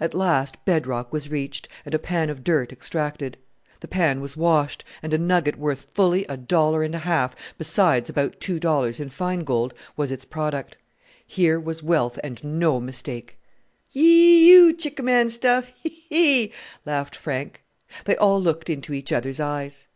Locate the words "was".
1.12-1.28, 4.22-4.34, 9.94-10.10, 11.60-11.82